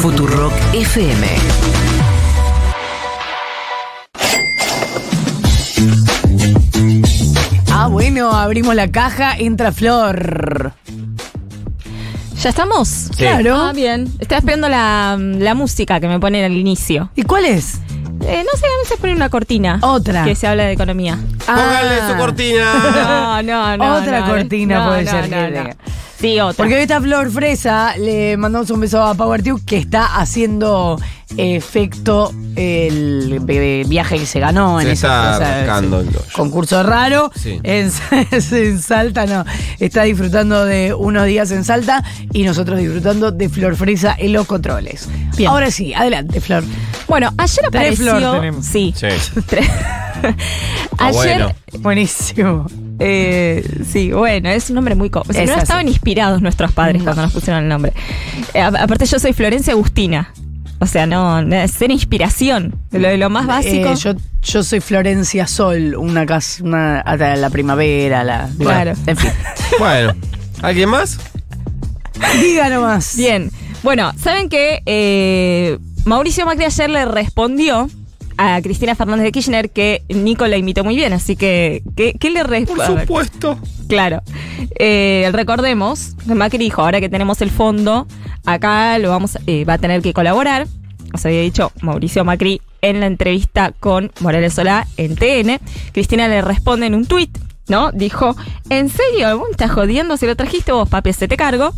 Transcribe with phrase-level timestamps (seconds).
[0.00, 1.26] Futurock FM.
[7.70, 10.72] Ah, bueno, abrimos la caja, entra Flor.
[12.40, 12.88] ¿Ya estamos?
[12.88, 13.10] Sí.
[13.18, 13.56] Claro.
[13.56, 14.12] Ah, bien.
[14.18, 17.10] Estaba esperando la, la música que me ponen al inicio.
[17.14, 17.76] ¿Y cuál es?
[18.24, 19.78] Eh, no sé, a veces ponen una cortina.
[19.82, 20.24] Otra.
[20.24, 21.18] Que se habla de economía.
[21.46, 22.10] Póngale Ah.
[22.10, 22.72] su cortina.
[23.42, 23.96] No, no, no.
[23.96, 25.76] Otra no, cortina no, puede no, ser
[26.22, 26.56] Sí, otra.
[26.56, 30.96] Porque hoy está Flor Fresa, le mandamos un beso a Power Tube que está haciendo
[31.36, 33.40] efecto el
[33.88, 35.08] viaje que se ganó en Se ese
[36.32, 37.32] concurso raro.
[37.34, 37.58] Sí.
[37.64, 37.90] En,
[38.30, 39.44] en Salta, no.
[39.80, 44.46] Está disfrutando de unos días en Salta y nosotros disfrutando de Flor Fresa en los
[44.46, 45.08] controles.
[45.36, 45.50] Bien.
[45.50, 46.62] Ahora sí, adelante, Flor.
[47.08, 48.16] Bueno, ayer Tres apareció.
[48.18, 48.64] flor tenemos.
[48.64, 48.94] Sí.
[48.96, 49.06] Sí.
[49.48, 49.68] Tres.
[50.98, 51.14] Ah, ayer.
[51.14, 51.52] bueno.
[51.80, 52.66] Buenísimo.
[53.04, 55.32] Eh, sí, bueno, es un nombre muy cómodo.
[55.32, 55.62] Es no así.
[55.62, 57.04] estaban inspirados nuestros padres No.
[57.04, 57.92] cuando nos pusieron el nombre.
[58.54, 60.32] Eh, aparte, yo soy Florencia Agustina.
[60.78, 62.74] O sea, no, no, ser inspiración.
[62.90, 63.92] De lo, de lo más básico.
[63.92, 68.48] Eh, yo, yo soy Florencia Sol, una casa, una, hasta la primavera, la.
[68.58, 68.92] Claro.
[69.06, 69.30] En fin.
[69.78, 70.12] Bueno,
[70.60, 71.18] ¿alguien más?
[72.40, 73.16] Diga nomás.
[73.16, 73.50] Bien.
[73.82, 77.88] Bueno, ¿saben que eh, Mauricio Macri ayer le respondió
[78.36, 81.12] a Cristina Fernández de Kirchner que Nico la imitó muy bien?
[81.12, 83.00] Así que, ¿qué, qué le Por respondió?
[83.00, 83.58] supuesto.
[83.88, 84.22] Claro.
[84.78, 88.06] Eh, recordemos que Macri dijo, ahora que tenemos el fondo,
[88.44, 90.66] acá lo vamos, eh, va a tener que colaborar.
[91.14, 95.60] Os había dicho Mauricio Macri en la entrevista con Morales Solá en TN.
[95.92, 97.36] Cristina le responde en un tuit,
[97.68, 97.92] ¿no?
[97.92, 98.34] Dijo,
[98.70, 99.36] ¿en serio?
[99.36, 100.16] ¿Vos me estás jodiendo?
[100.16, 101.74] Si lo trajiste vos, papi, se te cargo.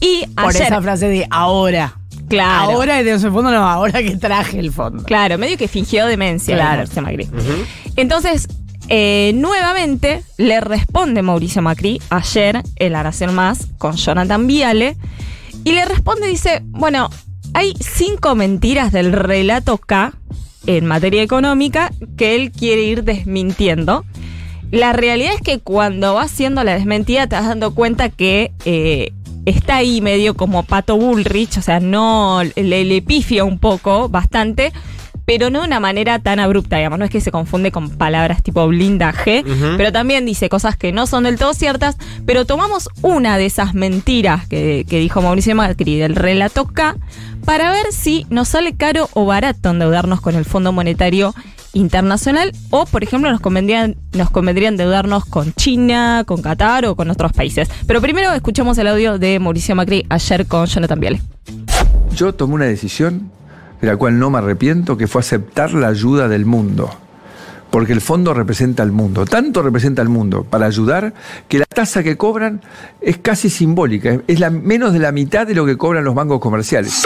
[0.00, 1.96] Y Por ayer, esa frase de ahora.
[2.28, 5.04] Claro, Ahora que tenemos el fondo, no, ahora que traje el fondo.
[5.04, 6.76] claro, medio que fingió demencia Claro.
[6.78, 7.28] Mauricio Macri.
[7.96, 8.48] Entonces,
[8.88, 14.96] eh, nuevamente le responde Mauricio Macri ayer en La Nación Más con Jonathan Viale
[15.64, 17.08] y le responde, dice, bueno,
[17.54, 20.12] hay cinco mentiras del relato K
[20.66, 24.04] en materia económica que él quiere ir desmintiendo.
[24.70, 29.12] La realidad es que cuando vas haciendo la desmentida te vas dando cuenta que eh,
[29.46, 34.72] está ahí medio como Pato Bullrich, o sea, no le, le pifia un poco, bastante,
[35.24, 38.42] pero no de una manera tan abrupta, digamos, no es que se confunde con palabras
[38.42, 39.44] tipo blindaje,
[39.76, 41.96] pero también dice cosas que no son del todo ciertas,
[42.26, 46.96] pero tomamos una de esas mentiras que, que dijo Mauricio Macri del relato K
[47.44, 51.34] para ver si nos sale caro o barato endeudarnos con el Fondo Monetario
[51.74, 57.10] Internacional o, por ejemplo, nos convendría, nos convendría endeudarnos con China, con Qatar o con
[57.10, 57.68] otros países.
[57.86, 61.20] Pero primero escuchamos el audio de Mauricio Macri ayer con Jonathan Viale.
[62.16, 63.30] Yo tomé una decisión
[63.80, 66.90] de la cual no me arrepiento, que fue aceptar la ayuda del mundo.
[67.70, 71.12] Porque el fondo representa al mundo, tanto representa al mundo para ayudar
[71.48, 72.60] que la tasa que cobran
[73.00, 76.38] es casi simbólica, es la, menos de la mitad de lo que cobran los bancos
[76.40, 77.02] comerciales.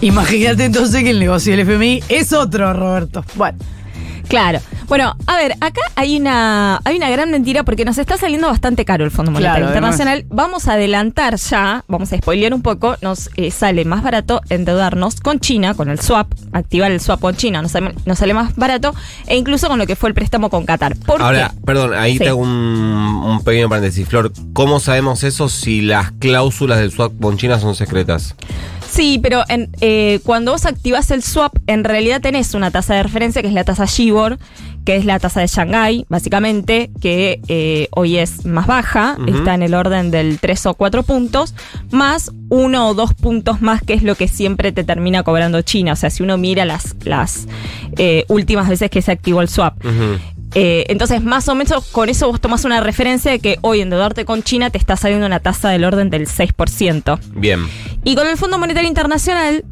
[0.00, 3.24] Imagínate entonces que el negocio del FMI es otro, Roberto.
[3.34, 3.58] Bueno,
[4.28, 4.58] Claro.
[4.88, 8.84] Bueno, a ver, acá hay una, hay una gran mentira porque nos está saliendo bastante
[8.84, 10.26] caro el Fondo Monetario Claro, Internacional.
[10.30, 15.20] Vamos a adelantar ya, vamos a spoilear un poco, nos eh, sale más barato endeudarnos
[15.20, 18.54] con China, con el swap, activar el swap con China, nos sale, nos sale más
[18.56, 18.94] barato,
[19.26, 20.96] e incluso con lo que fue el préstamo con Qatar.
[20.96, 21.60] ¿Por Ahora, qué?
[21.64, 22.18] perdón, ahí Sí.
[22.18, 24.08] te hago un, un pequeño paréntesis.
[24.08, 28.34] Flor, ¿cómo sabemos eso si las cláusulas del swap con China son secretas?
[28.88, 33.02] Sí, pero en, eh, cuando vos activás el swap, en realidad tenés una tasa de
[33.02, 34.38] referencia que es la tasa Shibor,
[34.86, 39.62] que es la tasa de Shanghái, básicamente, que eh, hoy es más baja, está en
[39.62, 41.54] el orden del 3 o 4 puntos,
[41.90, 45.94] más uno o dos puntos más, que es lo que siempre te termina cobrando China.
[45.94, 47.48] O sea, si uno mira las, las
[47.98, 49.74] eh, últimas veces que se activó el swap.
[50.58, 54.24] Eh, entonces, más o menos con eso vos tomás una referencia de que hoy endeudarte
[54.24, 57.18] con China te está saliendo una tasa del orden del 6%.
[57.34, 57.60] Bien.
[58.04, 59.66] Y con el Fondo Monetario Internacional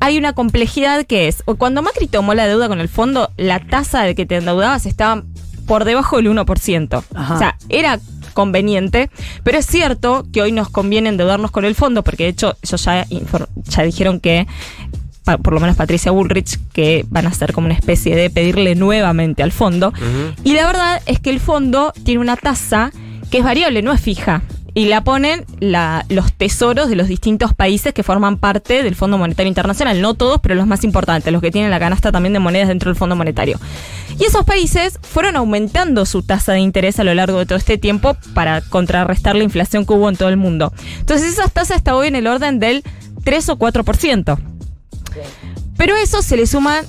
[0.00, 4.02] hay una complejidad que es, cuando Macri tomó la deuda con el fondo, la tasa
[4.04, 5.24] de que te endeudabas estaba
[5.66, 7.04] por debajo del 1%.
[7.14, 7.34] Ajá.
[7.34, 8.00] O sea, era
[8.32, 9.10] conveniente,
[9.44, 12.82] pero es cierto que hoy nos conviene endeudarnos con el fondo, porque de hecho ellos
[12.82, 13.06] ya,
[13.64, 14.46] ya dijeron que,
[15.42, 19.42] por lo menos Patricia Bullrich, que van a hacer como una especie de pedirle nuevamente
[19.42, 19.92] al fondo.
[20.44, 22.90] Y la verdad es que el fondo tiene una tasa
[23.30, 24.42] que es variable, no es fija.
[24.72, 29.18] y la ponen la- los tesoros de los distintos países que forman parte del Fondo
[29.18, 30.00] Monetario Internacional.
[30.00, 32.88] No todos, pero los más importantes, los que tienen la canasta también de monedas dentro
[32.88, 33.58] del Fondo Monetario.
[34.16, 37.78] Y esos países fueron aumentando su tasa de interés a lo largo de todo este
[37.78, 40.72] tiempo para contrarrestar la inflación que hubo en todo el mundo.
[41.00, 42.84] Entonces esas tasas están hoy en el orden del
[43.24, 44.38] 3 o 4%.
[46.10, 46.84] Eso se le suman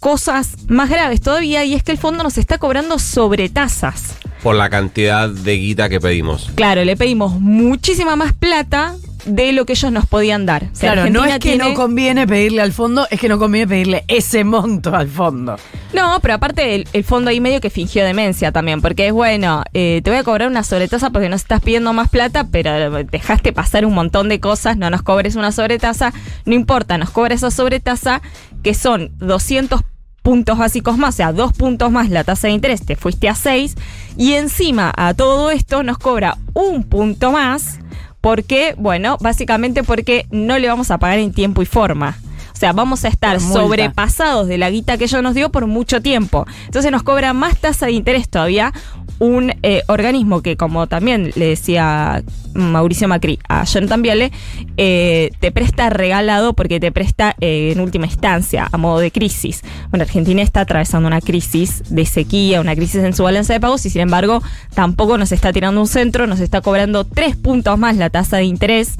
[0.00, 4.14] cosas más graves todavía y es que el fondo nos está cobrando sobretasas.
[4.42, 6.50] Por la cantidad de guita que pedimos.
[6.54, 8.96] Claro, le pedimos muchísima más plata
[9.26, 10.64] de lo que ellos nos podían dar.
[10.64, 13.38] O sea, Claro, no es que tiene- no conviene pedirle al fondo, es que no
[13.38, 15.56] conviene pedirle ese monto al fondo.
[15.92, 19.62] No, pero aparte el, el fondo ahí medio que fingió demencia también, porque es bueno,
[19.74, 23.52] eh, te voy a cobrar una sobretasa porque nos estás pidiendo más plata, pero dejaste
[23.52, 26.12] pasar un montón de cosas, no nos cobres una sobretasa,
[26.44, 28.22] no importa, nos cobra esa sobretasa
[28.62, 29.80] que son 200
[30.22, 33.34] puntos básicos más, o sea, dos puntos más la tasa de interés, te fuiste a
[33.34, 33.76] 6,
[34.16, 37.78] y encima a todo esto nos cobra un punto más,
[38.26, 42.18] porque, bueno, básicamente porque no le vamos a pagar en tiempo y forma.
[42.52, 43.60] O sea, vamos a estar Por multa.
[43.60, 46.44] sobre pasados de la guita que ellos nos dio por mucho tiempo.
[46.64, 48.72] Entonces nos cobra más tasa de interés todavía
[49.18, 52.22] un eh, organismo que, como también le decía
[52.54, 54.32] Mauricio Macri a Jonathan Viale,
[54.76, 59.62] eh, te presta regalado porque te presta eh, en última instancia a modo de crisis.
[59.90, 63.84] Bueno, Argentina está atravesando una crisis de sequía, una crisis en su balanza de pagos
[63.86, 64.42] y sin embargo
[64.74, 68.44] tampoco nos está tirando un centro, nos está cobrando tres puntos más la tasa de
[68.44, 68.96] interés.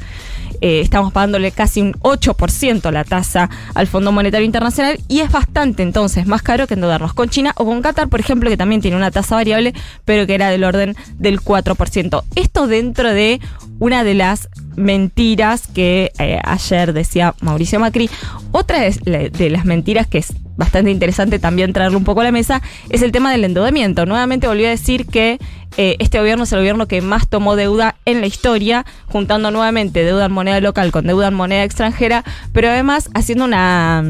[0.61, 5.83] Eh, estamos pagándole casi un 8% la tasa al Fondo Monetario Internacional y es bastante
[5.83, 8.97] entonces más caro que endeudarnos con China o con Qatar, por ejemplo, que también tiene
[8.97, 9.75] una tasa variable,
[10.05, 12.23] pero que era del orden del 4%.
[12.35, 13.41] Esto dentro de
[13.79, 18.11] una de las mentiras que eh, ayer decía Mauricio Macri.
[18.53, 22.33] Otra de, de las mentiras que es bastante interesante también traerlo un poco a la
[22.33, 24.07] mesa es el tema del endeudamiento.
[24.07, 25.39] Nuevamente volvió a decir que
[25.77, 30.05] eh, este gobierno es el gobierno que más tomó deuda en la historia, juntando nuevamente
[30.05, 34.03] deuda en moneda local con deuda en moneda extranjera, pero además haciendo una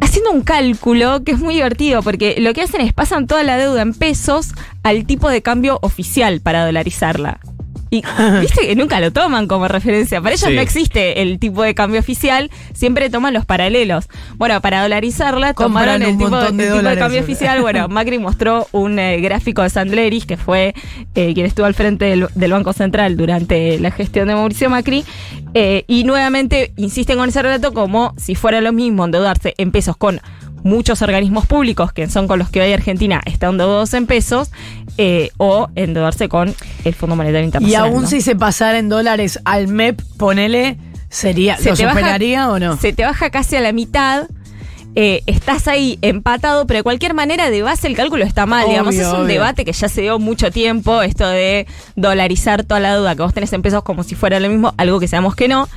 [0.00, 3.56] haciendo un cálculo que es muy divertido porque lo que hacen es pasan toda la
[3.56, 7.40] deuda en pesos al tipo de cambio oficial para dolarizarla.
[8.04, 10.20] Y viste que nunca lo toman como referencia.
[10.20, 10.54] Para ellos Sí.
[10.54, 14.08] no existe el tipo de cambio oficial, siempre toman los paralelos.
[14.36, 16.98] Bueno, para dolarizarla Compran tomaron el tipo, de el tipo de dólares.
[16.98, 17.60] cambio oficial.
[17.60, 20.74] Bueno, Macri mostró un eh, gráfico de Sandleris, que fue
[21.14, 25.04] eh, quien estuvo al frente del, del Banco Central durante la gestión de Mauricio Macri.
[25.54, 29.96] eh, y nuevamente insisten con ese relato como si fuera lo mismo endeudarse en pesos
[29.96, 30.20] con
[30.62, 34.50] muchos organismos públicos, que son con los que hoy Argentina está endeudados en pesos,
[34.98, 36.54] eh, o endeudarse con
[36.84, 37.90] el Fondo Monetario Y Internacional.
[37.90, 38.08] aún ¿no?
[38.08, 42.58] si se pasara en dólares al MEP, ponele, sería, Se ¿lo te baja- superaría o
[42.58, 42.76] no?
[42.76, 44.24] Se te baja casi a la mitad.
[44.98, 48.62] eh, estás ahí empatado, pero de cualquier manera de base el cálculo está mal.
[48.64, 49.26] Obvio, digamos, es un obvio.
[49.26, 51.66] debate que ya se dio mucho tiempo, esto de
[51.96, 54.98] dolarizar toda la deuda que vos tenés en pesos como si fuera lo mismo, algo
[54.98, 55.68] que sabemos que no.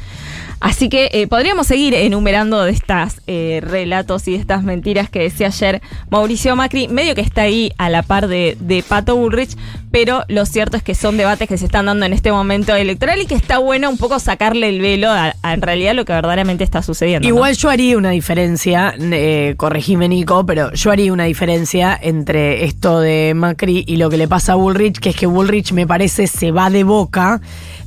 [0.59, 5.19] Así que eh, podríamos seguir enumerando de estas eh, relatos y de estas mentiras que
[5.19, 9.56] decía ayer Mauricio Macri, medio que está ahí a la par de, de Pato Bullrich,
[9.91, 13.21] pero lo cierto es que son debates que se están dando en este momento electoral
[13.21, 16.63] y que está bueno un poco sacarle el velo a, en realidad lo que verdaderamente
[16.63, 17.27] está sucediendo.
[17.27, 23.00] Igual yo haría una diferencia, eh, corregime Nico, pero yo haría una diferencia entre esto
[23.00, 26.27] de Macri y lo que le pasa a Bullrich, que es que Bullrich me parece
[26.27, 27.41] se va de boca,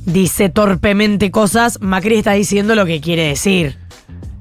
[0.05, 3.77] dice torpemente cosas, Macri está diciendo lo que quiere decir.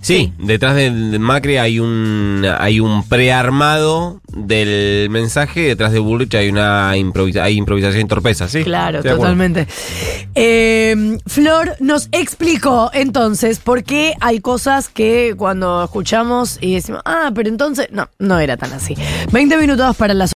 [0.01, 6.49] Sí, detrás del Macri hay un hay un prearmado del mensaje, detrás de Bullrich hay
[6.49, 8.65] una improvisa- hay improvisación y torpeza, ¿sí?
[8.65, 9.69] Claro, Estoy de totalmente.
[10.35, 17.31] Eh, Flor nos explicó entonces por qué hay cosas que cuando escuchamos y decimos, ah,
[17.35, 18.96] pero entonces, no, no era tan así.
[19.31, 20.31] 20 minutos para las